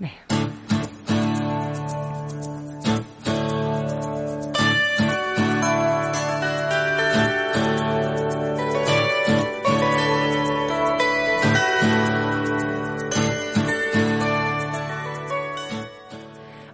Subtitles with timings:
[0.00, 0.08] Bé.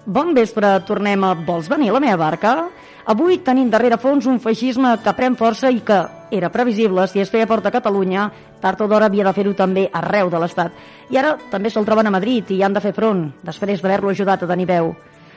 [0.07, 2.53] Bon vespre, tornem a Vols venir a la meva barca?
[3.07, 6.01] Avui tenim darrere fons un feixisme que pren força i que
[6.35, 8.25] era previsible si es feia porta a Catalunya,
[8.59, 10.73] tard o d'hora havia de fer-ho també arreu de l'Estat.
[11.15, 14.43] I ara també se'l troben a Madrid i han de fer front, després d'haver-lo ajudat
[14.43, 14.91] a tenir veu.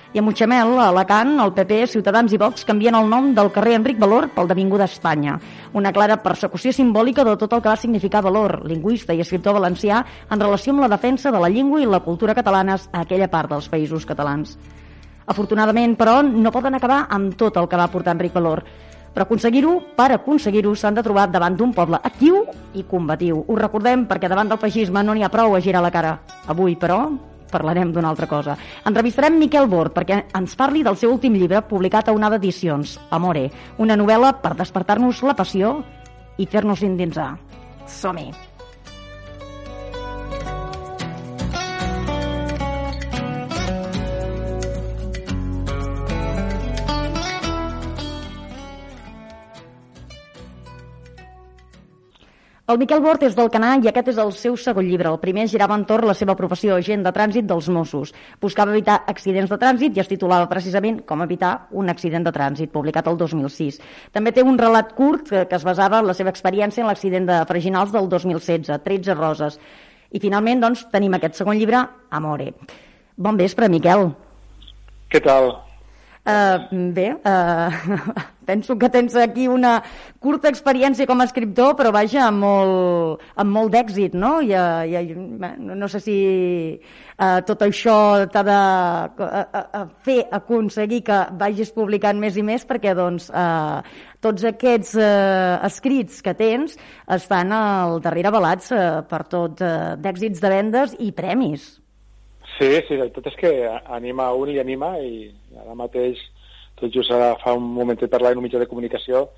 [0.09, 3.77] I a Mutxamel, a Alacant, el PP, Ciutadans i Vox canvien el nom del carrer
[3.77, 5.37] Enric Valor pel d'Avinguda Espanya.
[5.77, 10.01] Una clara persecució simbòlica de tot el que va significar Valor, lingüista i escriptor valencià,
[10.25, 13.53] en relació amb la defensa de la llengua i la cultura catalanes a aquella part
[13.53, 14.57] dels països catalans.
[15.29, 18.63] Afortunadament, però, no poden acabar amb tot el que va portar Enric Valor.
[19.13, 22.43] Per aconseguir-ho, per aconseguir-ho, s'han de trobar davant d'un poble actiu
[22.77, 23.43] i combatiu.
[23.47, 26.15] Ho recordem perquè davant del feixisme no n'hi ha prou a girar la cara.
[26.49, 27.01] Avui, però,
[27.49, 28.57] parlarem d'una altra cosa.
[28.85, 33.49] Entrevistarem Miquel Bord perquè ens parli del seu últim llibre publicat a una d'edicions, Amore,
[33.77, 35.79] una novel·la per despertar-nos la passió
[36.37, 37.33] i fer-nos endinsar.
[37.89, 38.48] Som-hi!
[52.69, 55.09] El Miquel Bort és del Canà i aquest és el seu segon llibre.
[55.09, 58.11] El primer girava entorn la seva professió, agent de trànsit dels Mossos.
[58.45, 62.69] Buscava evitar accidents de trànsit i es titulava precisament Com evitar un accident de trànsit,
[62.69, 63.79] publicat el 2006.
[64.13, 67.39] També té un relat curt que es basava en la seva experiència en l'accident de
[67.49, 69.57] Freginals del 2016, 13 roses.
[70.13, 71.81] I finalment, doncs, tenim aquest segon llibre,
[72.11, 72.51] Amore.
[73.17, 74.11] Bon vespre, Miquel.
[75.09, 75.68] Què tal?
[76.29, 77.71] Uh, bé, uh,
[78.45, 79.79] penso que tens aquí una
[80.21, 84.35] curta experiència com a escriptor, però vaja, amb molt, amb molt d'èxit, no?
[84.45, 86.17] I, i, no sé si
[86.77, 87.97] uh, tot això
[88.29, 88.59] t'ha de
[89.25, 93.81] uh, uh, fer aconseguir que vagis publicant més i més, perquè doncs, uh,
[94.21, 96.77] tots aquests uh, escrits que tens
[97.17, 101.71] estan al darrere avalats uh, per tot uh, d'èxits de vendes i premis.
[102.59, 103.51] Sí, sí, la veritat és que
[103.95, 105.29] anima un i anima i
[105.61, 106.19] ara mateix,
[106.79, 109.29] tot just ara fa un moment parlar en un mitjà de comunicació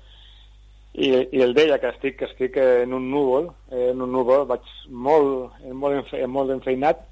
[0.92, 4.66] i, i el deia que estic, que estic en un núvol, en un núvol, vaig
[4.90, 7.06] molt, molt, enfe, molt enfeinat,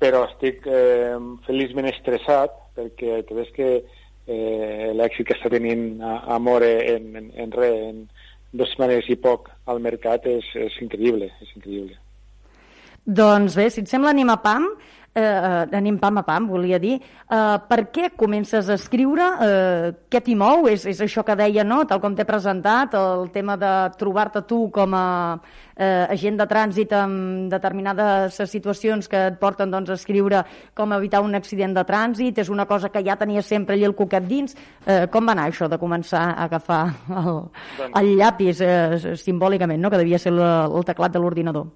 [0.00, 1.14] però estic eh,
[1.46, 6.02] feliçment estressat perquè tu veus que eh, l'èxit que està tenint
[6.32, 8.02] Amore en, en, en res, en
[8.56, 11.96] dues setmanes i poc al mercat és, és increïble, és increïble.
[13.06, 14.66] Doncs bé, si et sembla anem a PAM,
[15.16, 16.96] eh, anem pam a pam, volia dir.
[17.00, 19.26] Eh, per què comences a escriure?
[19.46, 20.68] Eh, què t'hi mou?
[20.68, 24.66] És, és això que deia, no?, tal com t'he presentat, el tema de trobar-te tu
[24.74, 25.06] com a
[25.76, 30.42] eh, agent de trànsit en determinades situacions que et porten doncs, a escriure
[30.76, 33.96] com evitar un accident de trànsit, és una cosa que ja tenia sempre allà el
[33.96, 34.56] coquet dins.
[34.86, 36.82] Eh, com va anar això de començar a agafar
[37.22, 37.40] el,
[38.02, 41.72] el llapis eh, simbòlicament, no?, que devia ser el, el teclat de l'ordinador?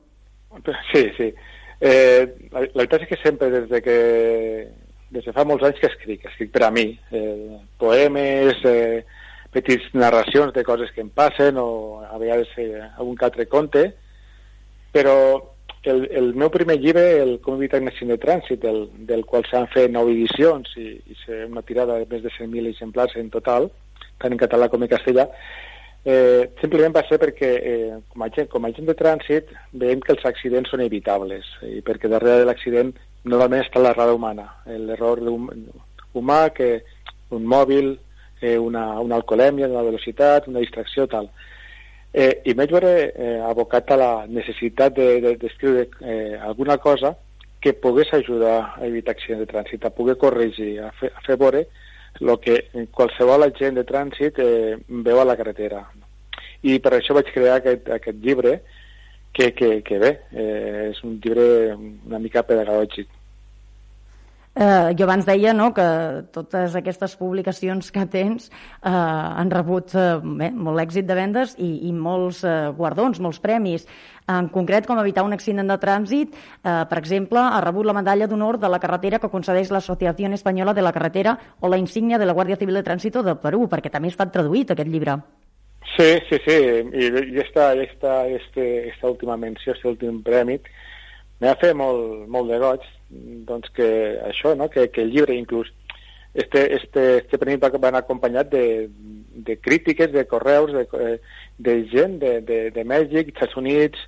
[0.91, 1.31] Sí, sí.
[1.81, 3.99] Eh, la, la veritat és que sempre, des de que
[5.11, 9.03] des de fa molts anys que escric, escric per a mi, eh, poemes, eh,
[9.51, 13.89] petits narracions de coses que em passen o a vegades eh, algun altre conte,
[14.95, 15.17] però
[15.83, 19.47] el, el meu primer llibre, el Com evitar un accident de trànsit, del, del qual
[19.49, 21.17] s'han fet nou edicions i, i
[21.49, 23.71] una tirada de més de 100.000 exemplars en total,
[24.21, 25.27] tant en català com en castellà,
[26.01, 30.01] Eh, simplement va ser perquè eh, com, a gent, com a gent de trànsit veiem
[30.01, 32.95] que els accidents són evitables i perquè darrere de l'accident
[33.29, 35.21] normalment està l'errada humana, l'error
[36.17, 36.71] humà que
[37.37, 37.93] un mòbil,
[38.41, 41.29] eh, una, una alcoholèmia, una velocitat, una distracció, tal.
[42.13, 47.13] Eh, I m'he veure eh, abocat a la necessitat d'escriure de, de, eh, alguna cosa
[47.61, 51.37] que pogués ajudar a evitar accidents de trànsit, a poder corregir, a fer, a fer
[51.37, 51.67] veure
[52.21, 52.59] el que
[52.97, 54.77] qualsevol agent de trànsit eh,
[55.07, 55.85] veu a la carretera.
[56.63, 58.59] I per això vaig crear aquest, aquest llibre,
[59.33, 63.09] que, que, que bé, eh, és un llibre una mica pedagògic.
[64.61, 65.85] Eh, jo abans deia no, que
[66.37, 71.71] totes aquestes publicacions que tens eh, han rebut eh, bé, molt èxit de vendes i,
[71.89, 73.87] i molts eh, guardons, molts premis.
[74.29, 78.29] En concret, com evitar un accident de trànsit, eh, per exemple, ha rebut la medalla
[78.29, 82.29] d'honor de la carretera que concedeix l'Associació Espanyola de la Carretera o la insígnia de
[82.29, 85.17] la Guàrdia Civil de Trànsito de Perú, perquè també ha estat traduït aquest llibre.
[85.97, 86.61] Sí, sí, sí,
[87.01, 90.61] i, i esta, esta, este, esta última menció, este últim premi,
[91.41, 93.91] m'ha fet molt, molt de goig, doncs que
[94.25, 94.71] això, no?
[94.71, 95.73] que, que el llibre inclús
[96.35, 101.21] este, este, este premi va, va anar acompanyat de, de crítiques, de correus, de, eh,
[101.59, 103.99] de gent de, de, de Mèxic, Estats Units,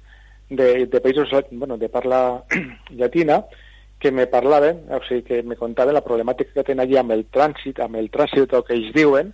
[0.48, 2.44] de, de països bueno, de parla
[2.90, 3.42] llatina,
[3.98, 7.26] que me parlaven, o sigui, que me contaven la problemàtica que tenen allí amb el
[7.30, 9.32] trànsit, amb el trànsit que ells diuen,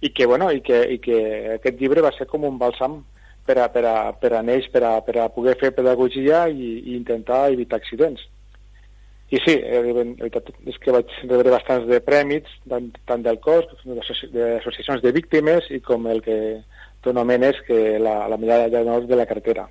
[0.00, 1.18] i que, bueno, i que, i que
[1.58, 3.02] aquest llibre va ser com un bàlsam
[3.44, 6.70] per a, per a, per a ells, per a, per a poder fer pedagogia i,
[6.84, 8.24] i intentar evitar accidents.
[9.30, 9.80] I sí, eh,
[10.72, 15.82] és que vaig rebre bastants de prèmits, tant, tant del cos, d'associacions de víctimes, i
[15.84, 16.38] com el que
[17.04, 19.68] tu nomenes que la, la medalla d'honor de la cartera.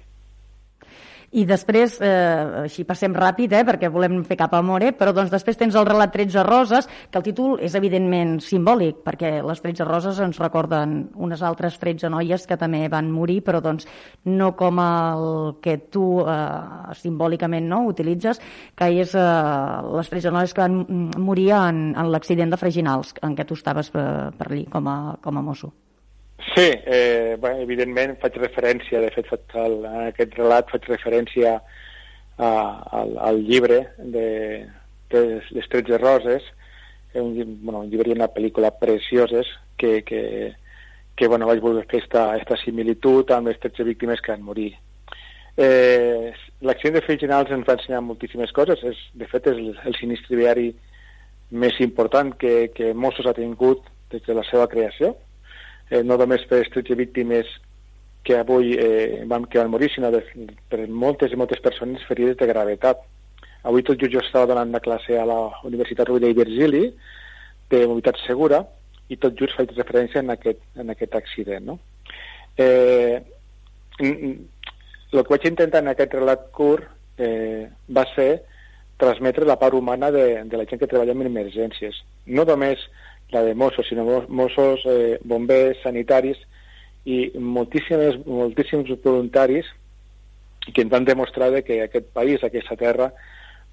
[1.38, 5.30] I després, eh, així passem ràpid, eh, perquè volem fer cap a More, però doncs
[5.30, 9.86] després tens el relat 13 roses, que el títol és evidentment simbòlic, perquè les 13
[9.86, 13.86] roses ens recorden unes altres 13 noies que també van morir, però doncs
[14.26, 18.42] no com el que tu eh, simbòlicament no utilitzes,
[18.76, 23.36] que és eh, les 13 noies que van morir en, en l'accident de Freginals, en
[23.38, 25.72] què tu estaves per, eh, per allí com a, com a mosso.
[26.38, 32.52] Sí, eh, bé, evidentment faig referència, de fet el, en aquest relat faig referència a,
[33.00, 34.28] al, al llibre de,
[35.10, 36.46] de Les 13 roses,
[37.12, 40.54] que un, bueno, un llibre i una pel·lícula precioses que, que,
[41.16, 44.78] que bueno, vaig voler fer esta, esta similitud amb les 13 víctimes que han morit.
[45.58, 49.98] Eh, L'accident de Friginals ens va ensenyar moltíssimes coses, és, de fet és el, el
[49.98, 50.72] sinistre viari
[51.50, 55.16] més important que, que Mossos ha tingut des de la seva creació,
[55.90, 57.50] eh, no només per les 13 víctimes
[58.28, 60.24] que avui eh, van, que van morir, sinó de,
[60.68, 63.06] per moltes i moltes persones ferides de gravetat.
[63.68, 66.84] Avui tot just jo estava donant una classe a la Universitat Rovira i Virgili
[67.72, 68.62] de mobilitat segura
[69.08, 71.72] i tot just faig referència en aquest, en aquest accident.
[71.72, 71.80] No?
[72.58, 73.24] Eh,
[74.04, 76.88] el que vaig intentar en aquest relat curt
[77.18, 78.30] eh, va ser
[78.98, 82.02] transmetre la part humana de, de la gent que treballa en emergències.
[82.26, 82.82] No només
[83.32, 86.38] la de Mossos, sinó Mossos, eh, bombers, sanitaris
[87.06, 89.68] i moltíssims, moltíssims voluntaris
[90.74, 93.12] que ens van demostrar que aquest país, aquesta terra,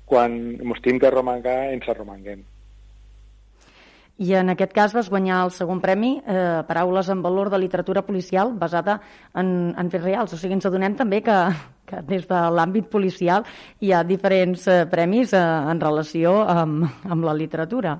[0.06, 2.44] quan ens tenim que romangar, ens arromanguem.
[4.14, 8.04] I en aquest cas vas guanyar el segon premi, eh, Paraules en valor de literatura
[8.06, 9.00] policial, basada
[9.34, 10.32] en, en fets reals.
[10.32, 11.38] O sigui, ens adonem també que,
[11.90, 13.42] que des de l'àmbit policial
[13.82, 17.98] hi ha diferents eh, premis eh, en relació amb, amb la literatura.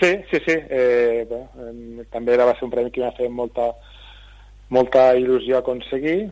[0.00, 0.54] Sí, sí, sí.
[0.70, 3.72] Eh, bé, eh, també va ser un premi que va fer molta,
[4.70, 6.30] molta il·lusió aconseguir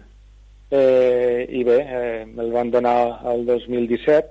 [0.71, 2.99] eh, i bé, eh, el van donar
[3.33, 4.31] el 2017,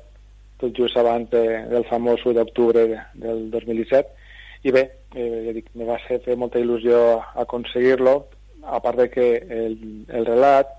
[0.62, 4.24] tot just abans de, del famós 1 d'octubre de, del 2017
[4.64, 4.86] i bé,
[5.16, 8.16] eh, ja dic, me va ser fer molta il·lusió aconseguir-lo
[8.64, 9.76] a part de que el,
[10.16, 10.72] el relat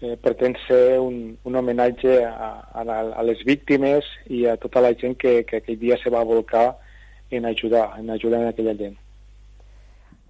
[0.00, 2.82] eh, pretén ser un, un homenatge a, a,
[3.20, 6.72] a les víctimes i a tota la gent que, que aquell dia se va volcar
[7.30, 8.96] en ajudar, en ajudar en aquella gent.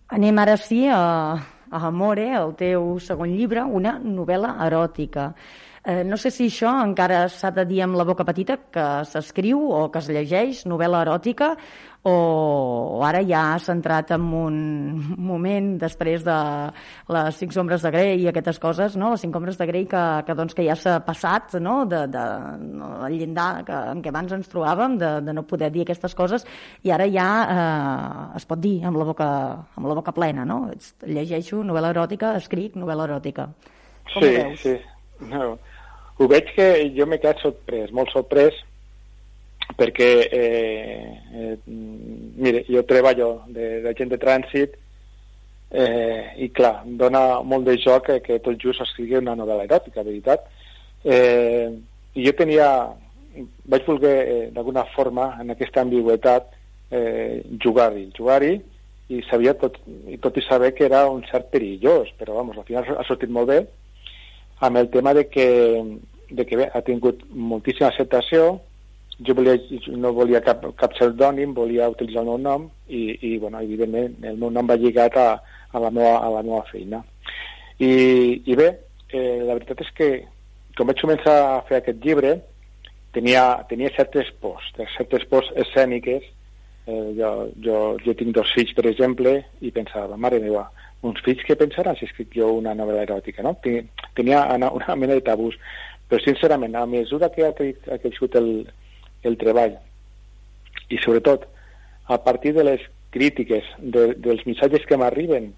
[0.09, 1.35] Anem ara sí a,
[1.71, 5.33] a Amore, el teu segon llibre, una novel·la eròtica.
[5.87, 9.61] Eh, no sé si això encara s'ha de dir amb la boca petita, que s'escriu
[9.71, 11.53] o que es llegeix, novel·la eròtica,
[12.07, 14.57] o, ara ja ha centrat en un
[15.29, 16.37] moment després de
[17.13, 19.11] les cinc ombres de Grey i aquestes coses, no?
[19.15, 21.79] les cinc ombres de Grey que, que, doncs, que ja s'ha passat no?
[21.91, 22.25] de, de,
[23.09, 26.47] el llindar que, en què abans ens trobàvem, de, de no poder dir aquestes coses,
[26.87, 29.31] i ara ja eh, es pot dir amb la boca,
[29.77, 30.47] amb la boca plena.
[30.47, 30.65] No?
[31.07, 33.51] Llegeixo novel·la eròtica, escric novel·la eròtica.
[34.13, 34.77] Com sí, sí.
[35.27, 35.57] No
[36.17, 36.67] ho veig que
[36.97, 38.57] jo m'he quedat sorprès, molt sorprès,
[39.75, 44.77] perquè, eh, eh, mire, jo treballo de, de de trànsit
[45.71, 50.05] eh, i, clar, dona molt de joc que, que tot just escrigui una novel·la eròtica,
[50.07, 50.47] veritat.
[51.05, 51.73] Eh,
[52.17, 52.69] I jo tenia,
[53.69, 56.49] vaig voler, eh, d'alguna forma, en aquesta ambigüetat,
[56.91, 58.55] eh, jugar-hi, jugar-hi,
[59.09, 59.77] i sabia tot,
[60.11, 63.31] i tot i saber que era un cert perillós, però, vamos, al final ha sortit
[63.31, 63.61] molt bé,
[64.67, 65.47] amb el tema de que,
[66.31, 68.57] de que bé, ha tingut moltíssima acceptació,
[69.25, 69.57] jo volia,
[69.97, 74.37] no volia cap, cap pseudònim, volia utilitzar el meu nom i, i bueno, evidentment el
[74.41, 75.29] meu nom va lligat a,
[75.73, 77.01] a, la, meva, a la meva feina.
[77.79, 77.93] I,
[78.45, 78.69] i bé,
[79.13, 80.11] eh, la veritat és que
[80.77, 82.37] quan vaig començar a fer aquest llibre
[83.17, 86.33] tenia, tenia certes pors, certes pors escèniques.
[86.87, 87.31] Eh, jo,
[87.65, 89.33] jo, jo tinc dos fills, per exemple,
[89.65, 90.69] i pensava, mare meva,
[91.03, 93.57] uns fills que pensaran si escric jo una novel·la eròtica, no?
[93.65, 95.57] Tenia una, una mena de tabús,
[96.07, 98.53] però sincerament, a mesura que ha, ha crescut el,
[99.27, 99.77] el treball.
[100.91, 101.47] I sobretot
[102.07, 105.51] a partir de les crítiques, de, dels missatges que m'arriben,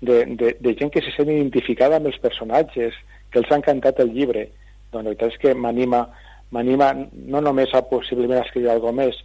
[0.00, 2.94] de, de, de gent que se sent identificada amb els personatges,
[3.32, 4.46] que els ha encantat el llibre,
[4.92, 6.06] doncs la veritat és que m'anima
[6.50, 9.18] m'anima no només a possiblement escriure alguna més,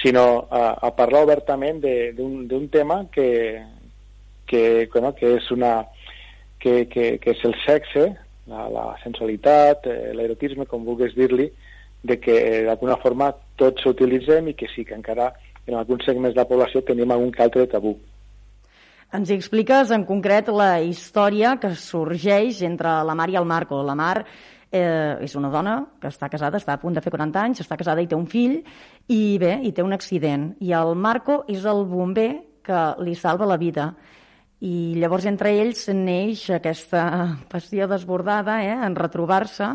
[0.00, 1.82] sinó a, a parlar obertament
[2.16, 3.60] d'un tema que,
[4.48, 5.74] que, bueno, que és una
[6.58, 8.06] que, que, que és el sexe,
[8.50, 11.50] la, la sensualitat, eh, l'erotisme, com vulguis dir-li,
[12.04, 12.36] de que
[12.68, 15.32] d'alguna forma tots s'utilitzem i que sí que encara
[15.66, 17.96] en alguns segments de la població tenim algun que altre tabú.
[19.14, 23.78] Ens expliques en concret la història que sorgeix entre la Mar i el Marco.
[23.86, 24.24] La Mar
[24.74, 27.78] eh, és una dona que està casada, està a punt de fer 40 anys, està
[27.80, 28.58] casada i té un fill,
[29.08, 30.50] i bé, i té un accident.
[30.60, 32.32] I el Marco és el bomber
[32.64, 33.92] que li salva la vida.
[34.64, 37.04] I llavors entre ells neix aquesta
[37.52, 39.70] passió desbordada eh, en retrobar-se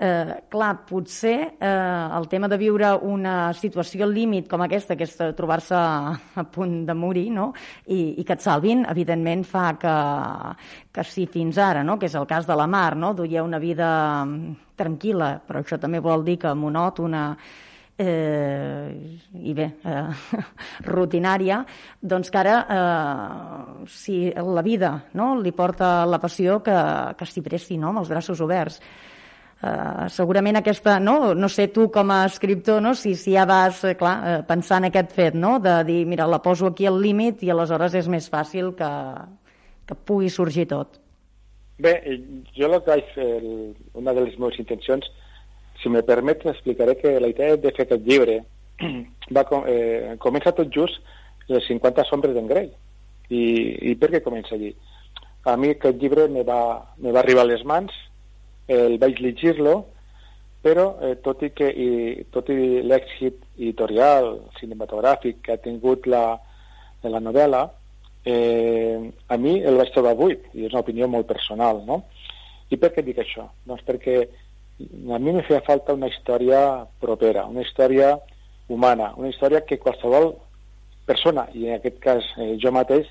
[0.00, 5.16] eh, clar, potser eh, el tema de viure una situació límit com aquesta, que és
[5.36, 7.50] trobar-se a punt de morir, no?
[7.86, 9.96] I, i que et salvin, evidentment fa que,
[10.96, 11.98] que si fins ara, no?
[12.00, 13.12] que és el cas de la Mar, no?
[13.14, 13.90] duia una vida
[14.24, 17.26] mm, tranquil·la, però això també vol dir que monòtona,
[18.00, 20.40] eh, i bé, eh,
[20.94, 21.60] rutinària,
[22.00, 26.80] doncs que ara, eh, si la vida no, li porta la passió, que,
[27.20, 28.80] que s'hi pressi no, amb els braços oberts.
[29.60, 33.82] Uh, segurament aquesta, no, no sé tu com a escriptor, no, si, si ja vas,
[33.84, 37.42] eh, clar, uh, pensant aquest fet, no, de dir, mira, la poso aquí al límit
[37.44, 38.88] i aleshores és més fàcil que,
[39.84, 40.96] que pugui sorgir tot.
[41.76, 41.92] Bé,
[42.56, 45.12] jo el que vaig fer, el, una de les meves intencions,
[45.82, 48.40] si me permet, explicaré que la idea de fer aquest llibre
[49.36, 51.04] va, eh, comença tot just
[51.52, 52.72] les 50 sombres d'en Grey.
[53.28, 53.42] I,
[53.92, 54.72] I per què comença allí?
[55.44, 56.62] A mi aquest llibre me va,
[56.96, 57.92] me va arribar a les mans
[58.70, 59.74] el vaig llegir-lo,
[60.62, 61.90] però eh, tot i que i,
[62.34, 66.24] tot i l'èxit editorial, cinematogràfic que ha tingut la,
[67.02, 67.64] la novel·la,
[68.28, 72.02] eh, a mi el vaig trobar buit, i és una opinió molt personal, no?
[72.70, 73.48] I per què dic això?
[73.66, 76.60] Doncs perquè a mi me feia falta una història
[77.00, 78.14] propera, una història
[78.70, 80.34] humana, una història que qualsevol
[81.08, 83.08] persona, i en aquest cas eh, jo mateix,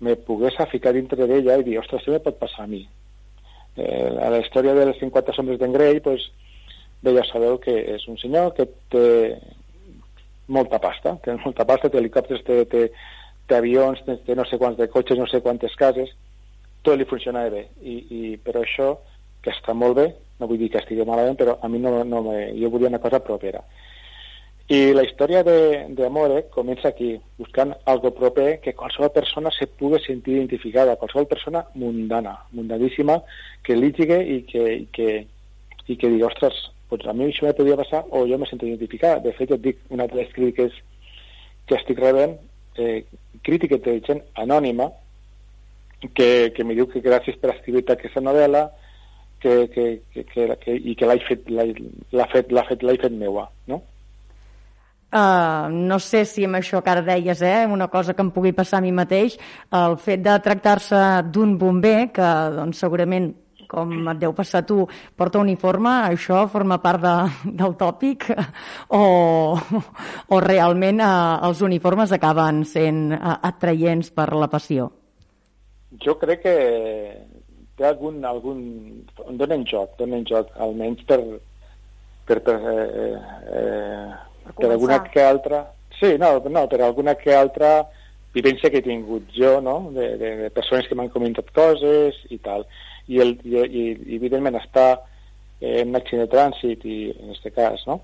[0.00, 2.84] me pogués ficar dintre d'ella i dir, ostres, això me pot passar a mi
[3.76, 6.24] eh, a la història de les 50 sombres d'en Grey pues,
[7.02, 9.06] bé, ja sabeu que és un senyor que té
[10.48, 12.86] molta pasta, té molta pasta, té helicòpters, té, té,
[13.48, 16.12] té avions, té, té no sé quants de cotxes, no sé quantes cases,
[16.86, 17.66] tot li funcionava bé.
[17.82, 18.92] I, i, però això,
[19.42, 20.06] que està molt bé,
[20.40, 23.02] no vull dir que estigui malament, però a mi no, no me, jo volia una
[23.02, 23.62] cosa propera.
[24.66, 30.40] I la història d'Amore comença aquí, buscant algo proper que qualsevol persona se pugui sentir
[30.40, 33.20] identificada, qualsevol persona mundana, mundadíssima,
[33.62, 35.08] que li digui i que, i que,
[35.86, 36.58] i que digui, ostres,
[36.90, 39.22] pues a mi això me podia passar o jo me sento identificada.
[39.22, 40.74] De fet, et dic, una de les crítiques
[41.70, 42.34] que estic rebent,
[42.74, 43.04] eh,
[43.46, 44.90] crítica de gent anònima,
[46.14, 48.66] que, que me diu que gràcies per escriure aquesta novel·la
[49.38, 53.84] que, que, que, que, que, i que l'ha fet, l'ha fet, fet, fet meua, no?
[55.06, 58.52] Uh, no sé si amb això que ara deies, eh, una cosa que em pugui
[58.52, 59.38] passar a mi mateix,
[59.72, 63.30] el fet de tractar-se d'un bomber, que doncs, segurament
[63.70, 64.84] com et deu passar tu,
[65.18, 67.14] porta uniforme, això forma part de,
[67.60, 68.28] del tòpic
[69.00, 69.02] o,
[70.30, 74.90] o realment uh, els uniformes acaben sent uh, atraients per la passió?
[76.02, 76.56] Jo crec que
[77.76, 78.22] té algun...
[78.24, 78.62] algun
[79.38, 81.18] donen joc, donen joc, almenys per,
[82.28, 83.18] per, per eh,
[83.58, 84.14] eh,
[84.54, 85.64] per alguna que altra...
[85.96, 87.86] Sí, no, no, per alguna que altra
[88.36, 92.38] vivència que he tingut jo, no?, de, de, de persones que m'han comentat coses i
[92.44, 92.66] tal.
[93.08, 93.86] I, el, i, i,
[94.18, 94.90] evidentment està
[95.64, 98.02] en un accident de trànsit, i, en aquest cas, no?,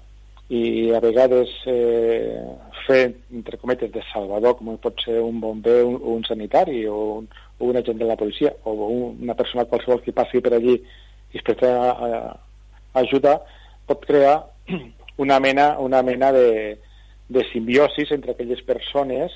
[0.52, 2.40] i a vegades eh,
[2.86, 7.28] fer, entre cometes, de salvador, com pot ser un bomber, un, un sanitari o un,
[7.58, 10.74] o un agent de la policia o un, una persona qualsevol que passi per allí
[10.76, 11.78] i es pretén
[13.00, 13.38] ajudar,
[13.88, 14.42] pot crear
[15.22, 16.78] una mena, una mena de,
[17.28, 19.32] de simbiosis entre aquelles persones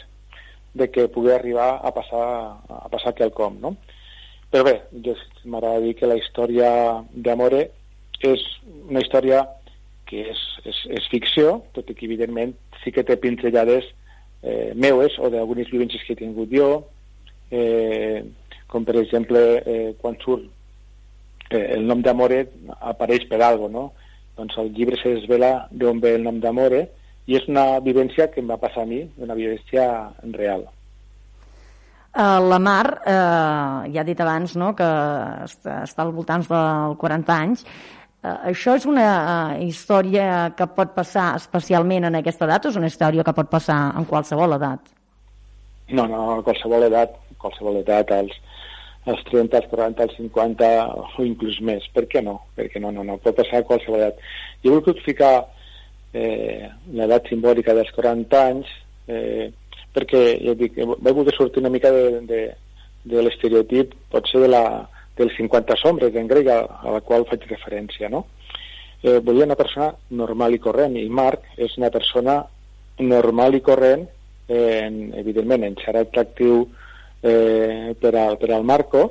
[0.74, 2.26] de que pugui arribar a passar,
[2.68, 3.76] a passar quelcom, no?
[4.52, 4.76] Però bé,
[5.44, 6.68] m'agrada dir que la història
[7.12, 7.62] d'Amore
[8.24, 8.42] és
[8.88, 9.42] una història
[10.06, 13.88] que és, és, és ficció, tot i que evidentment sí que té pinzellades
[14.42, 16.68] eh, meues o d'algunes vivències que he tingut jo,
[17.50, 18.22] eh,
[18.70, 20.46] com per exemple eh, quan surt
[21.50, 22.44] eh, el nom d'Amore
[22.92, 23.88] apareix per algo, no?
[24.36, 26.86] Doncs el llibre se desvela d'on ve el nom d'Amore
[27.26, 29.86] i és una vivència que em va passar a mi, una vivència
[30.36, 30.66] real.
[32.16, 34.86] Uh, la Mar, uh, ja he dit abans no, que
[35.44, 40.94] està, està al voltant dels 40 anys, uh, això és una uh, història que pot
[40.96, 44.94] passar especialment en aquesta edat o és una història que pot passar en qualsevol edat?
[45.92, 48.40] No, no, a qualsevol edat, qualsevol edat, als,
[49.06, 50.70] als 30, als 40, als 50
[51.18, 51.84] o inclús més.
[51.94, 52.40] Per què no?
[52.58, 54.18] Perquè no, no, no, pot passar a qualsevol edat.
[54.64, 55.34] Jo he volgut ficar
[56.12, 58.72] eh, l'edat simbòlica dels 40 anys
[59.06, 59.52] eh,
[59.96, 62.40] perquè, ja dic, vaig voler sortir una mica de, de,
[63.08, 64.64] de l'estereotip, potser de la,
[65.16, 68.26] dels 50 sombres d'en grec a, a la qual faig referència, no?
[69.02, 72.40] eh, volia una persona normal i corrent, i Marc és una persona
[73.00, 74.04] normal i corrent,
[74.48, 76.66] eh, en, evidentment, en serà atractiu
[77.26, 79.06] eh, per, al, per al Marco,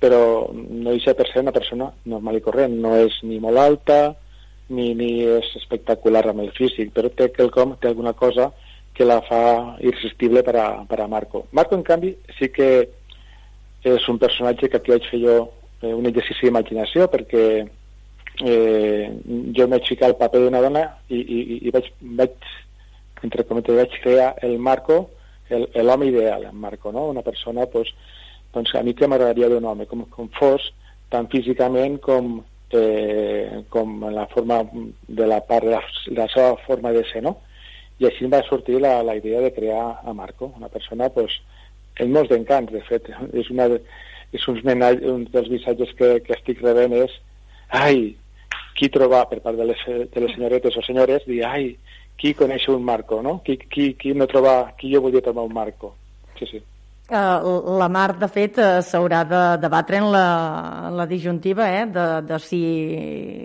[0.00, 2.76] però no deixa per ser una persona normal i corrent.
[2.80, 3.98] No és ni molt alta,
[4.68, 8.50] ni, ni és espectacular amb el físic, però té quelcom, té alguna cosa
[8.94, 11.46] que la fa irresistible per a, per a Marco.
[11.52, 12.68] Marco, en canvi, sí que
[13.84, 15.34] és un personatge que aquí vaig fer jo
[15.82, 19.10] eh, un exercici d'imaginació perquè eh,
[19.56, 22.48] jo vaig ficar el paper d'una dona i, i, i vaig, vaig
[23.24, 25.08] entre cometes, vaig crear el Marco,
[25.58, 27.06] l'home ideal, en Marco, no?
[27.12, 27.92] una persona pues,
[28.54, 30.70] doncs a mi que m'agradaria d'un home, com, com fos,
[31.10, 32.36] tant físicament com,
[32.74, 34.62] eh, com la forma
[35.08, 37.36] de la part de la, de la seva forma de ser, no?
[38.02, 41.36] I així em va sortir la, la idea de crear a Marco, una persona pues,
[42.02, 43.10] en molts d'encants, de fet.
[43.32, 43.68] És, una,
[44.34, 47.14] és uns menall, un dels missatges que, que estic rebent és
[47.74, 48.14] ai,
[48.74, 51.74] qui trobar per part de les, de les senyoretes o senyores, dir, ai,
[52.16, 53.40] qui coneix un Marco, no?
[53.44, 55.94] Qui, qui, qui no troba, qui jo volia trobar un Marco.
[56.38, 56.62] Sí, sí.
[57.10, 62.38] La Mar, de fet, uh, s'haurà de debatre en la, la disjuntiva eh, de, de
[62.40, 62.60] si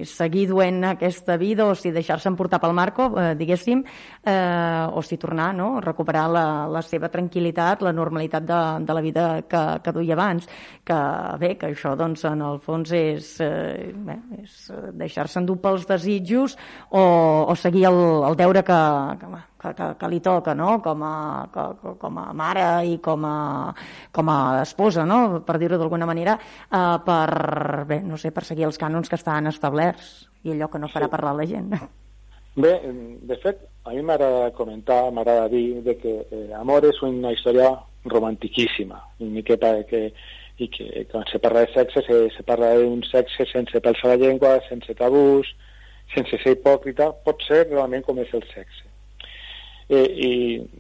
[0.07, 5.17] seguir duent aquesta vida o si deixar-se emportar pel Marco, uh, diguéssim, uh, o si
[5.19, 5.81] tornar no?
[5.83, 10.47] recuperar la, la seva tranquil·litat, la normalitat de, de la vida que, que duia abans.
[10.87, 11.01] Que
[11.43, 14.57] bé, que això, doncs, en el fons és, uh, és
[15.03, 16.55] deixar-se endur pels desitjos
[16.95, 17.03] o,
[17.43, 18.81] o seguir el, el deure que,
[19.19, 20.79] que, que, que, que li toca, no?
[20.81, 21.13] com, a,
[21.53, 23.35] que, com a mare i com a,
[24.15, 25.41] com a esposa, no?
[25.45, 26.37] per dir-ho d'alguna manera,
[26.71, 30.79] eh, per, bé, no sé, per seguir els cànons que estan establerts i allò que
[30.79, 31.15] no farà sí.
[31.15, 31.75] parlar la gent.
[32.59, 32.73] Bé,
[33.29, 37.71] de fet, a mi m'agrada comentar, m'agrada dir de que eh, Amor és una història
[38.09, 40.01] romantiquíssima i que, que,
[40.57, 44.13] i que quan se parla de sexe se, se parla d'un sexe sense pèls a
[44.13, 45.51] la llengua, sense tabús,
[46.15, 48.88] sense ser hipòcrita, pot ser realment com és el sexe
[49.89, 50.05] Eh,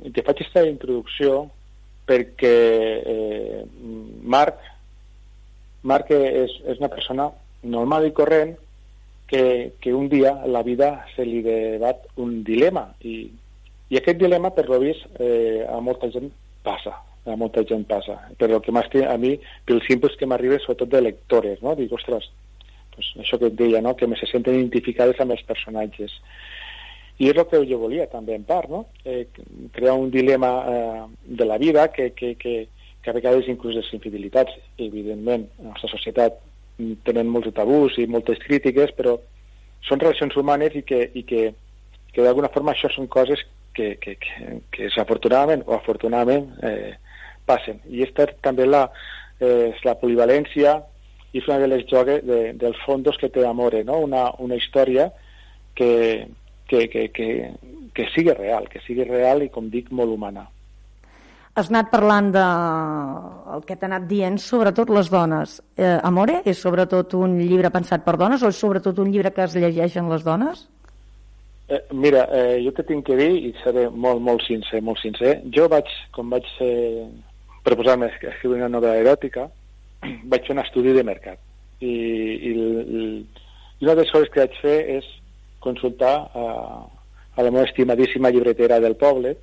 [0.05, 1.47] I te faig aquesta introducció
[2.09, 2.55] perquè
[3.13, 3.59] eh,
[4.21, 4.61] Marc,
[5.89, 7.29] Marc és, és una persona
[7.63, 8.55] normal i corrent
[9.29, 13.21] que, que un dia a la vida se li debat un dilema i,
[13.89, 16.31] i aquest dilema per lo vist eh, a molta gent
[16.65, 16.97] passa
[17.29, 19.35] a molta gent passa, però el que m'ha a mi
[19.67, 21.75] pels simples que m'arriba sobretot de lectores, no?
[21.75, 22.29] dic, ostres,
[22.95, 23.95] pues això que et deia, no?
[23.95, 26.15] que me se senten identificades amb els personatges
[27.19, 28.85] i és el que jo volia també en part, no?
[29.03, 29.25] Eh,
[29.75, 31.01] crear un dilema eh,
[31.39, 32.53] de la vida que, que, que,
[33.03, 36.39] que a vegades inclús les infidelitats, evidentment, en la nostra societat
[37.03, 39.17] tenen molts tabús i moltes crítiques, però
[39.87, 41.49] són relacions humanes i que, i que,
[42.13, 43.43] que d'alguna forma això són coses
[43.75, 46.95] que, que, que, que desafortunadament o afortunadament eh,
[47.47, 47.83] passen.
[47.91, 48.85] I aquesta també la,
[49.43, 50.79] eh, la polivalència
[51.33, 53.99] i és una de les jogues de, dels fondos que té Amore, no?
[54.07, 55.11] una, una història
[55.77, 56.27] que,
[56.69, 57.27] que, que, que,
[57.95, 60.45] que sigui real, que sigui real i, com dic, molt humana.
[61.57, 62.43] Has anat parlant de
[63.55, 65.57] el que t'ha anat dient, sobretot les dones.
[65.75, 69.43] Eh, Amore és sobretot un llibre pensat per dones o és sobretot un llibre que
[69.43, 70.67] es llegeixen les dones?
[71.69, 75.35] Eh, mira, eh, jo te tinc que dir, i seré molt, molt sincer, molt sincer,
[75.53, 77.05] jo vaig, com vaig eh,
[77.65, 79.49] proposar-me escriure una novel·la eròtica,
[80.31, 81.41] vaig fer un estudi de mercat.
[81.79, 83.03] I, i, i,
[83.79, 85.11] i una de les coses que vaig fer és
[85.59, 86.45] consultar a,
[87.35, 89.35] a la meva estimadíssima llibretera del poble,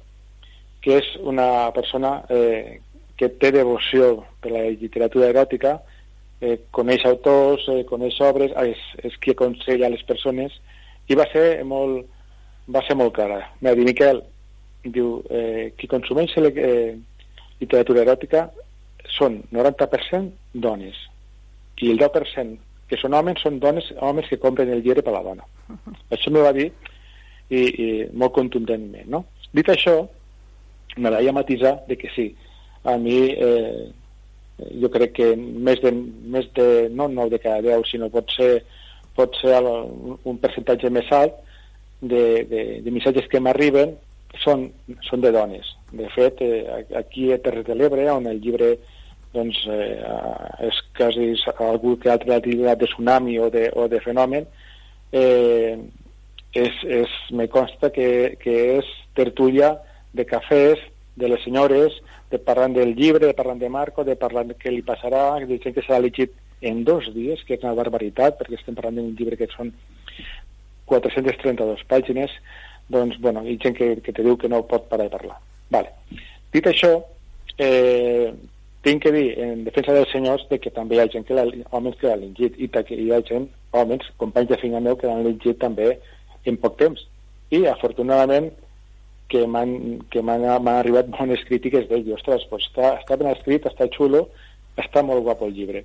[0.83, 2.81] que és una persona eh,
[3.17, 5.79] que té devoció per la literatura eròtica,
[6.41, 10.55] eh, coneix autors, eh, coneix obres, és, és qui aconsella a les persones,
[11.09, 12.07] i va ser molt,
[12.69, 13.41] va ser molt clara.
[13.63, 14.23] M'ha dit, Miquel,
[14.85, 16.95] diu, eh, qui consumeix eh,
[17.61, 18.47] literatura eròtica
[19.17, 20.99] són 90% dones,
[21.81, 25.25] i el 10% que són homes, són dones, homes que compren el llibre per la
[25.27, 25.47] dona.
[26.15, 26.69] Això m'ho va dir
[27.51, 29.25] i, i molt contundentment, no?
[29.55, 29.99] Dit això,
[30.97, 32.31] m'agradaria matisar de que sí,
[32.87, 33.87] a mi eh,
[34.81, 38.63] jo crec que més de, més de no 9 de cada 10, sinó pot ser,
[39.19, 41.37] pot ser un percentatge més alt
[42.01, 43.97] de, de, de missatges que m'arriben
[44.43, 44.69] són,
[45.09, 45.69] són de dones.
[45.93, 48.77] De fet, eh, aquí a Terres de l'Ebre, on el llibre
[49.37, 51.35] doncs, eh, és quasi
[51.69, 54.49] algú que ha titlat de tsunami o de, o de fenomen,
[55.13, 55.77] eh,
[56.57, 59.77] és, és, me consta que, que és tertúlia
[60.17, 60.81] de cafès,
[61.17, 61.95] de les senyores,
[62.31, 65.77] de parlant del llibre, de parlant de Marco, de parlant què li passarà, de gent
[65.77, 69.39] que s'ha llegit en dos dies, que és una barbaritat, perquè estem parlant d'un llibre
[69.41, 69.73] que són
[70.91, 72.33] 432 pàgines,
[72.93, 75.39] doncs, bueno, hi gent que, que te diu que no pot parar de parlar.
[75.73, 75.93] Vale.
[76.55, 76.93] Dit això,
[77.59, 78.31] eh,
[78.87, 81.45] tinc que dir, en defensa dels senyors, de que també hi ha gent que la,
[81.75, 85.11] homes que l'han llegit, i que hi ha gent, homes, companys de finga meu, que
[85.11, 85.97] l'han llegit també
[86.47, 87.03] en poc temps.
[87.51, 88.53] I, afortunadament,
[89.31, 92.13] que m'han arribat bones crítiques d'ell.
[92.15, 94.29] Ostres, pues està, està ben escrit, està xulo,
[94.79, 95.83] està molt guapo el llibre.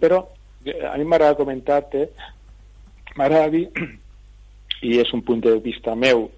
[0.00, 0.22] Però
[0.64, 2.06] eh, a mi m'agrada comentar-te,
[3.16, 3.66] m'agrada dir,
[4.88, 6.28] i és un punt de vista meu,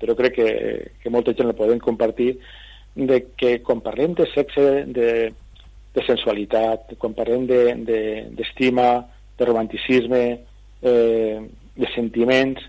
[0.00, 0.48] però crec que,
[1.02, 2.36] que molta gent el podem compartir,
[3.06, 5.30] de que quan parlem de sexe, de,
[5.94, 10.22] de sensualitat, quan parlem d'estima, de, de, de romanticisme,
[10.82, 11.38] eh,
[11.78, 12.64] de sentiments,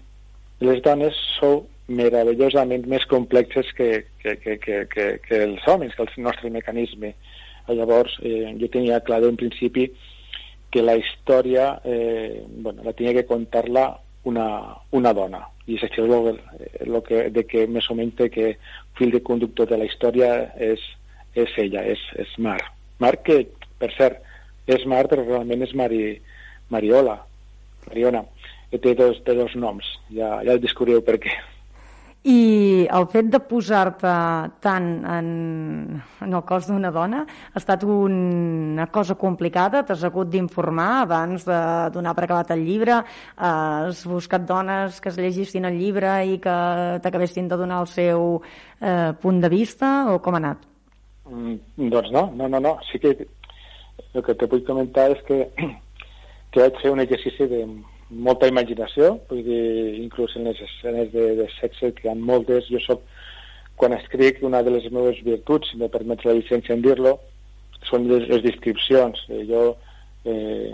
[0.61, 3.89] les dones sou meravellosament més complexes que,
[4.21, 7.15] que, que, que, que, que els homes, que el nostre mecanisme.
[7.69, 9.87] Llavors, eh, jo tenia clar d'un principi
[10.69, 13.87] que la història eh, bueno, la tenia que contar-la
[14.29, 14.45] una,
[14.93, 16.39] una dona i és això el,
[16.85, 18.53] el que, de que més o menys que
[18.99, 20.83] fil de conductor de la història és,
[21.39, 22.59] és ella, és, és Mar.
[22.99, 23.41] Mar que,
[23.79, 24.19] per cert,
[24.69, 26.03] és Mar però realment és Mari,
[26.69, 27.15] Mariola,
[27.87, 28.25] Mariona,
[28.69, 31.33] que té dos, té dos noms, ja, ja el descobrireu per què.
[32.27, 34.11] I el fet de posar-te
[34.59, 35.27] tant en,
[36.19, 39.85] en el cos d'una dona ha estat una cosa complicada?
[39.87, 41.59] T'has hagut d'informar abans de
[41.95, 42.97] donar per acabat el llibre?
[43.37, 46.55] Has buscat dones que es llegissin el llibre i que
[46.99, 48.41] t'acabessin de donar el seu
[48.81, 50.67] eh, punt de vista o com ha anat?
[51.29, 52.75] Mm, doncs no, no, no, no.
[52.91, 53.15] Sí que
[54.13, 55.45] el que te vull comentar és que,
[56.51, 57.63] que vaig fer un exercici de
[58.09, 59.63] molta imaginació, vull dir,
[60.01, 63.03] inclús en les escenes de, de sexe, que hi ha moltes, jo soc,
[63.79, 67.15] quan escric, una de les meves virtuts, si me permet la llicència en dir-lo,
[67.87, 69.21] són les, les descripcions.
[69.31, 69.63] Eh, jo,
[70.27, 70.73] eh,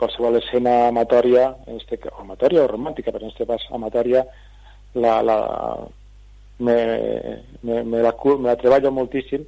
[0.00, 4.26] qualsevol escena amatòria, este, amatòria o romàntica, però en este cas amatòria,
[4.94, 5.38] la, la,
[6.58, 6.76] me,
[7.62, 9.46] me, me, la, me la treballo moltíssim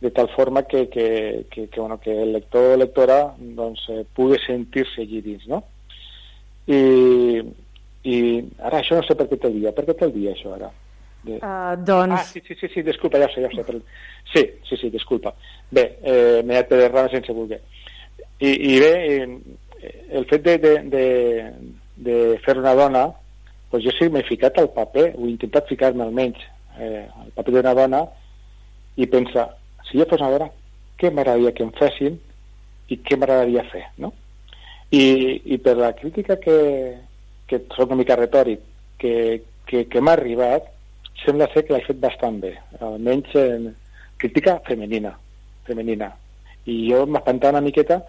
[0.00, 4.04] de tal forma que, que, que, que, bueno, que el lector o lectora doncs, eh,
[4.16, 5.60] pugui sentir-se allí dins, no?
[6.68, 7.40] I,
[8.04, 8.16] i
[8.58, 9.72] ara això no sé per què te'l dia.
[9.76, 10.70] Per què te'l dia, això, ara?
[11.22, 11.36] De...
[11.36, 12.16] Uh, doncs...
[12.16, 13.64] Ah, sí, sí, sí, sí, disculpa, ja ho sé, ja ho sé.
[13.66, 13.80] Però...
[14.32, 15.34] Sí, sí, sí, disculpa.
[15.70, 17.60] Bé, eh, m'he anat per rama sense voler.
[18.40, 21.04] I, i bé, eh, el fet de, de, de,
[22.06, 23.04] de fer una dona,
[23.72, 26.40] doncs jo sí m'he ficat al paper, o he intentat ficar-me almenys
[26.78, 28.02] eh, al paper d'una dona,
[29.00, 29.50] i pensar,
[29.88, 30.50] si jo fos una dona,
[31.00, 32.18] què m'agradaria que em fessin
[32.90, 34.12] i què m'agradaria fer, no?
[34.90, 35.04] I,
[35.54, 36.58] i per la crítica que,
[37.46, 38.62] que soc una mica retòric,
[38.98, 40.66] que, que, que m'ha arribat,
[41.24, 43.70] sembla ser que l'he fet bastant bé, almenys en
[44.20, 45.14] crítica femenina,
[45.68, 46.10] femenina.
[46.66, 48.00] I jo m'espantava una miqueta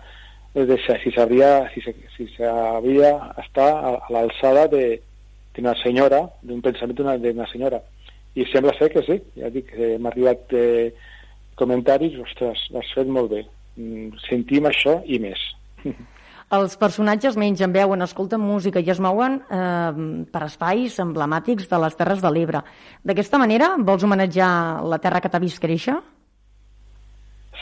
[0.53, 1.81] de si sabria, si,
[2.17, 7.79] si sabia estar a, a l'alçada d'una senyora, d'un pensament d'una senyora.
[8.35, 10.91] I sembla ser que sí, ja dic, eh, m'ha arribat eh,
[11.59, 13.45] comentaris, ostres, l'has fet molt bé.
[13.77, 15.43] Mm, sentim això i més.
[16.51, 21.95] Els personatges mengen, veuen, escolten música i es mouen eh, per espais emblemàtics de les
[21.95, 22.59] Terres de l'Ebre.
[23.07, 24.49] D'aquesta manera vols homenatjar
[24.91, 25.95] la terra que t'ha vist créixer?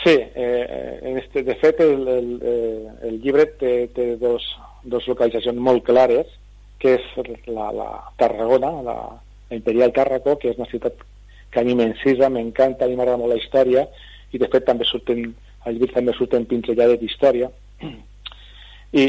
[0.02, 4.50] Sí, eh, este, de fet el, el, eh, el llibre té, té dos,
[4.82, 6.34] dos localitzacions molt clares,
[6.82, 9.00] que és la, la Tarragona, la,
[9.52, 11.06] la Imperial Tàrraco, que és una ciutat
[11.54, 13.86] que a mi m'encisa, m'encanta, a mi m'agrada molt la història,
[14.34, 15.28] i de fet també surten,
[15.68, 17.54] al llibre també surten pinzellades d'història,
[18.92, 19.06] i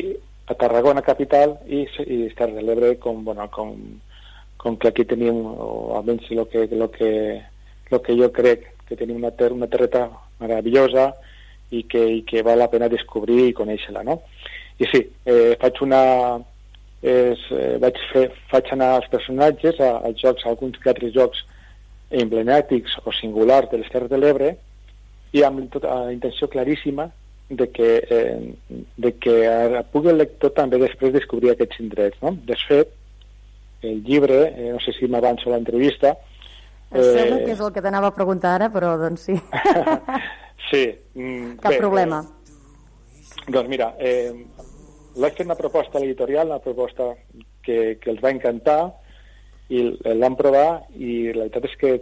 [0.51, 3.77] a Tarragona capital i, i Terres de l'Ebre com, bueno, com,
[4.61, 7.41] com que aquí tenim o almenys el que, lo que,
[7.91, 10.09] lo que jo crec que tenim una, ter una terreta
[10.41, 11.13] meravellosa
[11.71, 14.19] i que, i que val la pena descobrir i conèixer-la, no?
[14.81, 16.03] I sí, eh, faig una...
[17.01, 21.39] És, eh, vaig, fer, faig anar als personatges, a, als jocs, a alguns altres jocs
[22.11, 24.51] emblemàtics o singulars de les Terres de l'Ebre
[25.33, 27.07] i amb tota la intenció claríssima
[27.51, 28.55] de que, eh,
[28.97, 29.37] de que
[29.93, 32.19] pugui el lector també després descobrir aquests indrets.
[32.23, 32.37] No?
[32.47, 32.93] De fet,
[33.83, 36.15] el llibre, eh, no sé si m'avanço l'entrevista...
[36.91, 37.11] Em eh...
[37.15, 39.37] sembla que és el que t'anava a preguntar ara, però doncs sí.
[40.71, 40.85] sí.
[41.19, 42.23] Mm, Cap bé, problema.
[42.23, 44.31] Eh, doncs mira, eh,
[45.17, 47.13] l'he fet una proposta a l'editorial, una proposta
[47.67, 48.81] que, que els va encantar
[49.71, 49.85] i
[50.19, 51.93] l'han provar i la veritat és que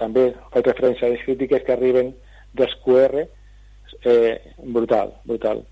[0.00, 2.12] també faig referència a les crítiques que arriben
[2.56, 3.24] dels QR
[4.04, 5.64] eh, brutal, brutal.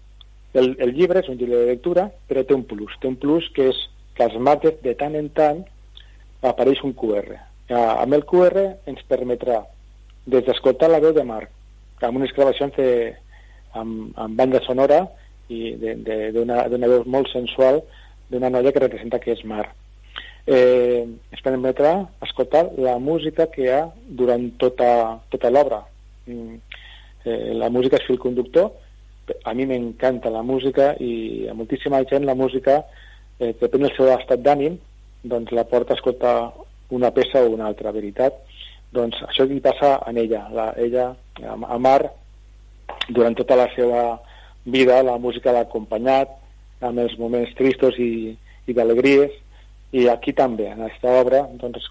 [0.52, 2.96] El, el llibre és un llibre de lectura, però té un plus.
[3.00, 3.78] Té un plus que és
[4.16, 5.62] que als mates de tant en tant
[6.44, 7.38] apareix un QR.
[7.68, 9.62] Eh, amb el QR ens permetrà
[10.26, 11.50] des d'escoltar la veu de Marc,
[12.02, 12.88] amb unes gravacions de,
[13.78, 15.04] amb, amb banda sonora
[15.52, 17.80] i d'una veu molt sensual
[18.30, 19.72] d'una noia que representa que és Marc.
[20.42, 21.94] Eh, ens permetrà
[22.26, 23.82] escoltar la música que hi ha
[24.20, 24.92] durant tota,
[25.30, 25.84] tota l'obra.
[26.26, 26.71] Mm
[27.24, 28.72] Eh, la música és fil conductor,
[29.44, 32.80] a mi m'encanta la música i a moltíssima gent la música,
[33.38, 34.78] eh, depèn del seu estat d'ànim,
[35.22, 36.36] doncs la porta a escoltar
[36.90, 38.34] una peça o una altra, veritat.
[38.92, 40.42] Doncs això li passa en ella.
[40.52, 41.12] La, ella,
[41.46, 42.10] a Mar,
[43.08, 44.02] durant tota la seva
[44.64, 46.34] vida, la música l'ha acompanyat
[46.82, 48.34] amb els moments tristos i,
[48.66, 49.32] i d'alegries,
[49.92, 51.88] i aquí també, en aquesta obra, doncs,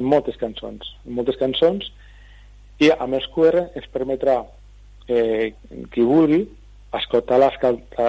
[0.00, 1.90] moltes cançons, moltes cançons,
[2.82, 4.40] i a més QR ens permetrà
[5.08, 5.54] eh,
[5.92, 6.42] qui vulgui
[6.96, 7.50] escoltar la,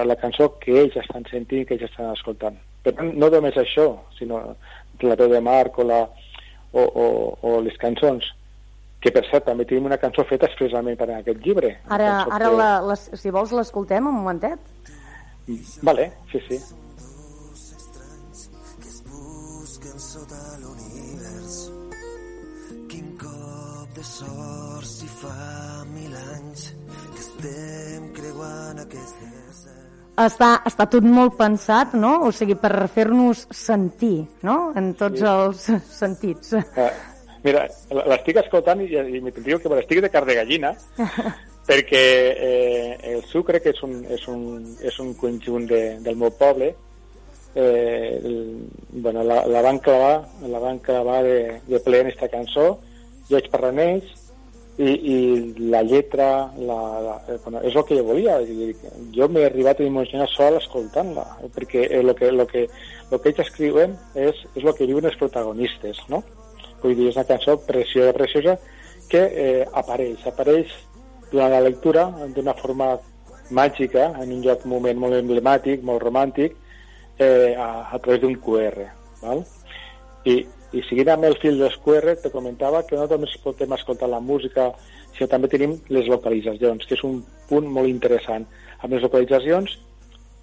[0.06, 2.58] la cançó que ells estan sentint, que ells estan escoltant.
[2.84, 4.41] Per tant, no només això, sinó
[5.03, 6.01] la veu de Marc o, la,
[6.71, 7.06] o, o,
[7.49, 8.25] o les cançons,
[9.03, 11.75] que per cert també tenim una cançó feta expressament per a aquest llibre.
[11.93, 12.58] Ara, ara que...
[12.62, 14.75] la, la, si vols l'escoltem un momentet.
[15.84, 16.60] Vale, sí, sí.
[19.97, 21.56] sota l'univers
[22.91, 23.08] quin
[23.88, 26.73] cop de sort si fa mil anys
[27.13, 29.86] que estem creuant aquest desert
[30.17, 32.26] està, està tot molt pensat, no?
[32.26, 34.71] O sigui, per fer-nos sentir, no?
[34.76, 35.28] En tots sí.
[35.30, 35.67] els
[36.02, 36.56] sentits.
[36.58, 36.88] Uh,
[37.43, 37.67] mira,
[38.10, 40.73] l'estic escoltant i, i me diu que me l'estic de car de gallina,
[41.69, 44.41] perquè eh, el sucre, que és un, és un,
[44.82, 46.73] és un conjunt de, del meu poble,
[47.54, 48.41] eh, el,
[48.89, 50.15] bueno, la, la van clavar,
[50.50, 52.71] la van clavar de, de ple en aquesta cançó,
[53.27, 54.15] jo vaig parlar amb ells,
[54.77, 58.37] i, i la lletra, la, la, eh, bueno, és el que jo volia.
[59.15, 62.67] Jo m'he arribat a emocionar sol escoltant-la, perquè el que, lo que,
[63.11, 66.21] lo que ells escriuen és, és el que viuen els protagonistes, no?
[66.83, 68.57] Vull dir, és una cançó preciosa, preciosa,
[69.09, 70.73] que eh, apareix, apareix
[71.31, 72.93] durant la lectura d'una forma
[73.49, 76.53] màgica, en un lloc, moment molt emblemàtic, molt romàntic,
[77.17, 78.91] eh, a, a través d'un QR.
[79.23, 79.41] Val?
[80.27, 80.43] I,
[80.75, 84.19] I seguint amb el fil dels QR, te comentava que no només podem escoltar la
[84.19, 84.71] música,
[85.15, 88.45] sinó també tenim les localitzacions, que és un punt molt interessant.
[88.82, 89.77] Amb les localitzacions,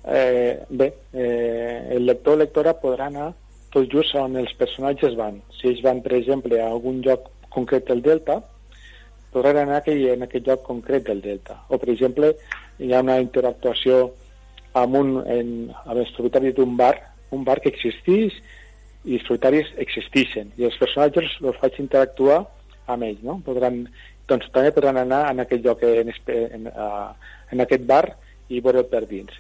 [0.09, 3.33] eh, bé, eh, el lector o lectora podrà anar
[3.75, 5.41] tot just on els personatges van.
[5.59, 8.41] Si ells van, per exemple, a algun lloc concret del Delta,
[9.35, 11.59] podran anar aquell, en aquest lloc concret del Delta.
[11.69, 12.33] O, per exemple,
[12.79, 14.13] hi ha una interactuació
[14.75, 15.51] amb, un, en,
[15.85, 16.95] amb els propietaris d'un bar,
[17.35, 18.37] un bar que existeix
[19.05, 22.43] i els propietaris existeixen i els personatges els faig interactuar
[22.93, 23.39] amb ells, no?
[23.45, 23.83] Podran,
[24.29, 26.69] doncs també podran anar en aquest lloc, en, en,
[27.53, 28.05] en aquest bar
[28.53, 29.33] i veure per dins.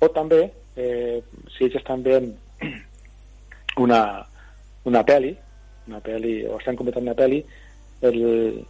[0.00, 0.44] O també,
[0.76, 1.20] eh,
[1.54, 2.30] si ells estan veient
[3.84, 4.02] una,
[4.88, 5.34] una pel·li,
[5.88, 7.42] una pel·li, o estan comentant una pel·li,
[8.08, 8.20] el,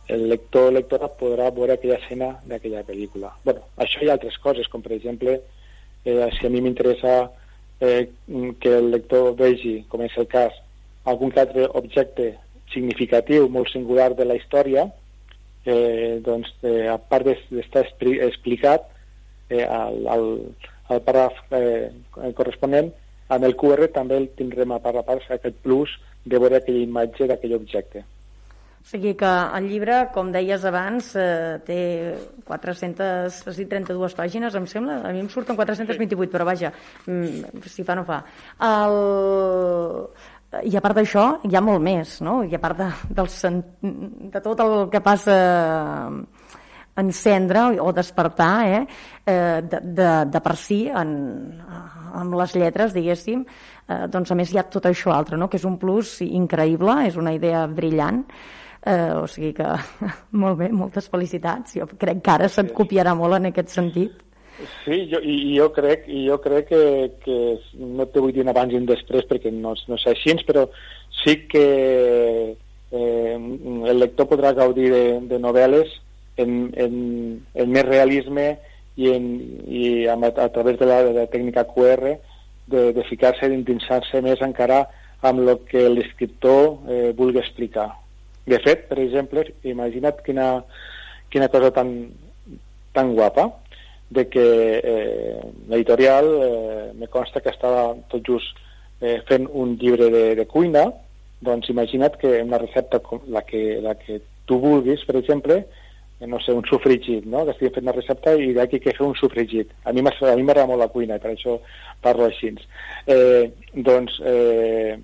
[0.09, 3.35] el lector o lectora podrà veure aquella escena d'aquella pel·lícula.
[3.45, 5.37] bueno, això hi ha altres coses, com per exemple
[6.05, 7.29] eh, si a mi m'interessa
[7.81, 8.09] eh,
[8.61, 10.55] que el lector vegi, com és el cas,
[11.09, 12.33] algun altre objecte
[12.73, 14.89] significatiu, molt singular de la història,
[15.65, 18.89] eh, doncs, eh, a part d'estar explicat
[19.49, 20.27] eh, al, al,
[20.89, 22.93] al paràgraf eh, corresponent,
[23.29, 26.85] amb el QR també el tindrem a part a part aquest plus de veure aquella
[26.85, 28.05] imatge d'aquell objecte.
[28.89, 31.81] O sigui que el llibre, com deies abans, eh, té
[32.49, 35.03] 432 pàgines, em sembla.
[35.05, 36.71] A mi em surten 428, però vaja,
[37.05, 38.23] mm, si fa no fa.
[38.65, 38.97] El...
[40.65, 42.41] I a part d'això, hi ha molt més, no?
[42.49, 43.29] I a part de, del,
[44.33, 45.37] de tot el que passa
[46.97, 48.87] encendre o despertar, eh?
[49.27, 51.11] eh de, de, de per si, en,
[52.15, 55.51] amb les lletres, diguéssim, eh, doncs a més hi ha tot això altre, no?
[55.53, 58.68] que és un plus increïble, és una idea brillant, Eh,
[59.19, 59.67] o sigui que
[60.43, 61.77] molt bé, moltes felicitats.
[61.81, 64.25] Jo crec que ara se't copiarà molt en aquest sentit.
[64.85, 66.83] Sí, jo, i, jo crec, i jo crec que,
[67.23, 67.37] que
[67.79, 70.65] no te vull dir un abans i un després perquè no, no és així, però
[71.21, 71.67] sí que
[72.91, 73.37] eh,
[73.93, 75.93] el lector podrà gaudir de, de novel·les
[76.43, 76.97] en, en,
[77.55, 78.49] en més realisme
[78.97, 79.29] i, en,
[79.71, 82.17] i a, a través de la, de la tècnica QR
[82.67, 84.85] de, de ficar-se, d'intentar-se més encara
[85.23, 87.93] amb el que l'escriptor eh, vulgui explicar.
[88.47, 90.63] De fet, per exemple, imagina't quina,
[91.33, 91.93] quina cosa tan,
[92.95, 93.49] tan guapa
[94.09, 94.47] de que
[94.79, 98.57] eh, l'editorial eh, me consta que estava tot just
[99.01, 100.87] eh, fent un llibre de, de cuina
[101.41, 105.59] doncs imagina't que una recepta com la que, la que tu vulguis, per exemple,
[106.21, 107.45] eh, no sé, un sofregit, no?
[107.45, 109.71] que estigui fent una recepta i d'aquí que fer un sofregit.
[109.85, 111.59] A mi m'agrada molt la cuina, per això
[112.03, 112.51] parlo així.
[113.07, 114.99] Eh, doncs eh,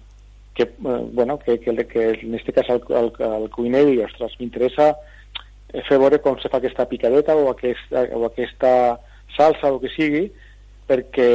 [0.55, 4.37] que, eh, bueno, que, que, que en aquest cas el, el, el cuiner i, ostres,
[4.40, 4.93] m'interessa
[5.88, 8.73] fer veure com se fa aquesta picadeta o aquesta, o aquesta
[9.35, 10.29] salsa o que sigui
[10.87, 11.27] perquè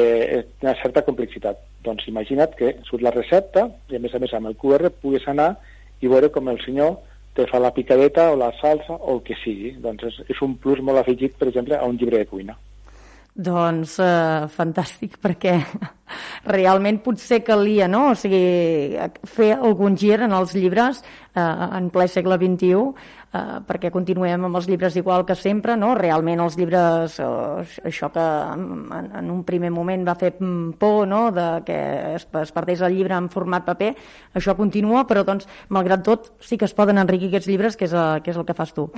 [0.46, 1.60] té una certa complexitat.
[1.84, 5.28] Doncs imagina't que surt la recepta i a més a més amb el QR pugues
[5.32, 5.54] anar
[6.00, 6.98] i veure com el senyor
[7.36, 9.76] te fa la picadeta o la salsa o el que sigui.
[9.84, 12.56] Doncs és, és un plus molt afegit, per exemple, a un llibre de cuina.
[13.36, 15.54] Doncs eh, fantàstic, perquè
[16.50, 18.98] realment potser calia, no?, o sigui,
[19.30, 21.04] fer algun gir en els llibres
[21.38, 22.82] eh, en ple segle XXI,
[23.30, 25.94] eh, perquè continuem amb els llibres igual que sempre, no?
[25.96, 31.30] Realment els llibres, eh, això que en, en un primer moment va fer por, no?,
[31.32, 31.80] de que
[32.16, 33.94] es, es perdés el llibre en format paper,
[34.34, 37.94] això continua, però doncs, malgrat tot, sí que es poden enriquir aquests llibres, que és,
[37.94, 38.90] eh, que és el que fas tu.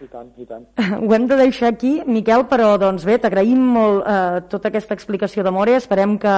[0.00, 0.62] I tant, i tant.
[1.04, 5.44] Ho hem de deixar aquí, Miquel, però doncs bé, t'agraïm molt eh, tota aquesta explicació
[5.44, 5.74] d'Amore.
[5.76, 6.32] Esperem que,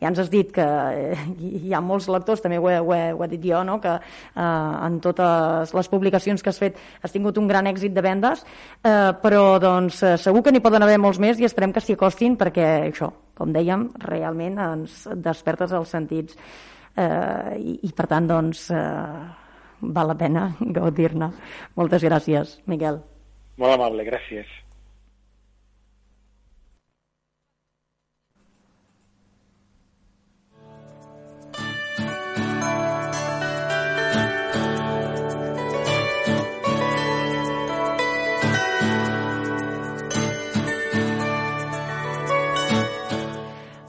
[0.00, 3.02] ja ens has dit que eh, hi ha molts lectors, també ho he, ho he,
[3.12, 3.76] ho he dit jo, no?
[3.84, 8.04] que eh, en totes les publicacions que has fet has tingut un gran èxit de
[8.04, 8.46] vendes,
[8.80, 11.98] eh, però doncs eh, segur que n'hi poden haver molts més i esperem que s'hi
[11.98, 16.38] acostin perquè això, com dèiem, realment ens despertes els sentits.
[16.96, 18.70] Eh, i, I per tant, doncs...
[18.72, 19.44] Eh,
[19.80, 21.30] val la pena gaudir-ne.
[21.76, 23.00] Moltes gràcies, Miquel.
[23.56, 24.46] Molt amable, gràcies.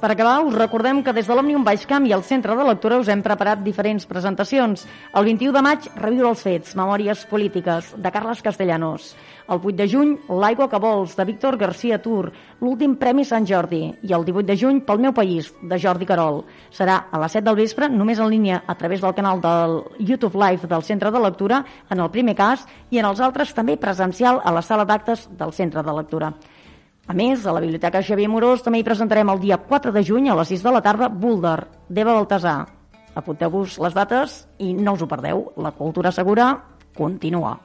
[0.08, 3.10] Per acabar, us recordem que des de l'Òmnium Baixcamp i el Centre de Lectura us
[3.12, 4.86] hem preparat diferents presentacions.
[5.12, 9.10] El 21 de maig, Reviure els fets, Memòries polítiques, de Carles Castellanos.
[9.52, 12.32] El 8 de juny, L'aigua que vols, de Víctor García Tur.
[12.62, 13.84] L'últim Premi Sant Jordi.
[14.08, 16.46] I el 18 de juny, Pel meu país, de Jordi Carol.
[16.72, 20.40] Serà a les 7 del vespre, només en línia a través del canal del YouTube
[20.40, 24.40] Live del Centre de Lectura, en el primer cas, i en els altres també presencial
[24.40, 26.32] a la sala d'actes del Centre de Lectura.
[27.08, 30.28] A més, a la Biblioteca Xavier Morós també hi presentarem el dia 4 de juny
[30.28, 32.58] a les 6 de la tarda Boulder, d'Eva Baltasar.
[33.16, 35.46] Apunteu-vos les dates i no us ho perdeu.
[35.56, 36.52] La cultura segura
[37.00, 37.56] continua.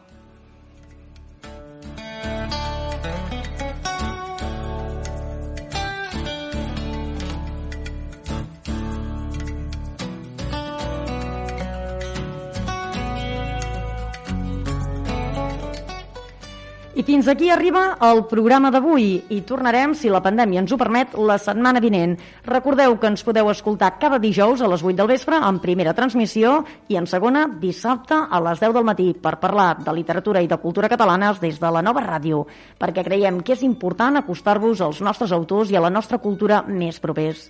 [16.93, 21.15] I fins aquí arriba el programa d'avui i tornarem, si la pandèmia ens ho permet,
[21.17, 22.19] la setmana vinent.
[22.45, 26.59] Recordeu que ens podeu escoltar cada dijous a les 8 del vespre en primera transmissió
[26.93, 30.59] i en segona dissabte a les 10 del matí per parlar de literatura i de
[30.61, 32.43] cultura catalanes des de la nova ràdio,
[32.77, 37.01] perquè creiem que és important acostar-vos als nostres autors i a la nostra cultura més
[37.01, 37.47] propers.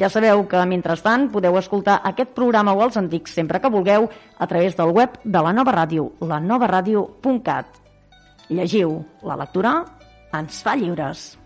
[0.00, 4.50] Ja sabeu que, mentrestant, podeu escoltar aquest programa o els antics sempre que vulgueu a
[4.50, 7.89] través del web de la nova ràdio, lanovaradio.cat.
[8.50, 9.76] Llegiu, la lectura
[10.34, 11.39] ens fa lliures.